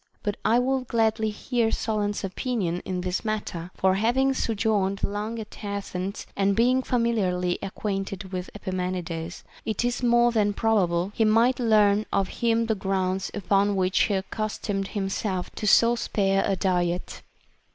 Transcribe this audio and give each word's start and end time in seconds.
But 0.23 0.35
I 0.43 0.57
would 0.57 0.87
gladly 0.87 1.29
hear 1.29 1.69
Solon's 1.69 2.23
opin 2.25 2.63
ion 2.63 2.81
in 2.85 3.01
this 3.01 3.23
matter; 3.23 3.69
for 3.75 3.93
having 3.93 4.33
sojourned 4.33 5.03
long 5.03 5.37
at 5.37 5.63
Athens 5.63 6.25
and 6.35 6.55
being 6.55 6.81
familiarly 6.81 7.59
acquainted 7.61 8.31
with 8.31 8.49
Epimenides, 8.55 9.43
it 9.63 9.85
is 9.85 10.01
more 10.01 10.31
than 10.31 10.53
probable 10.53 11.11
he 11.13 11.23
might 11.23 11.59
learn 11.59 12.07
of 12.11 12.29
him 12.41 12.65
the 12.65 12.73
grounds 12.73 13.29
upon 13.35 13.75
which 13.75 13.99
he 14.05 14.15
accustomed 14.15 14.87
himself 14.87 15.51
to 15.51 15.67
so 15.67 15.93
spare 15.95 16.43
a 16.47 16.55
diet. 16.55 17.21